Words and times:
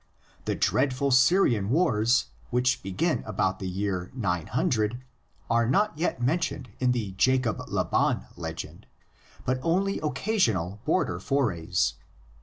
The 0.45 0.55
dreadful 0.55 1.11
Syrian 1.11 1.69
wars, 1.69 2.31
which 2.49 2.81
begin 2.81 3.21
about 3.23 3.59
the 3.59 3.67
year 3.67 4.11
goo, 4.19 4.89
are 5.47 5.69
not 5.69 5.95
yet 5.95 6.19
mentioned 6.19 6.71
in 6.79 6.91
the 6.91 7.11
Jacob 7.19 7.61
Laban 7.67 8.25
legend, 8.35 8.87
but 9.45 9.59
only 9.61 9.99
occasional 9.99 10.79
border 10.85 11.19
forays. 11.19 11.93